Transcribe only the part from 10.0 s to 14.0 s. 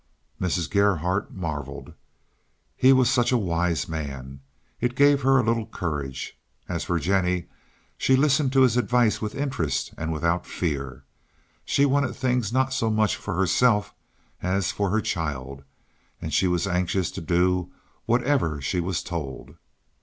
without fear. She wanted things not so much for herself